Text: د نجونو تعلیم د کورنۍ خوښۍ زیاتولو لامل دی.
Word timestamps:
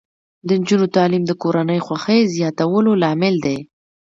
د 0.47 0.49
نجونو 0.61 0.87
تعلیم 0.95 1.23
د 1.27 1.31
کورنۍ 1.41 1.79
خوښۍ 1.85 2.21
زیاتولو 2.35 2.91
لامل 3.01 3.35
دی. 3.45 3.57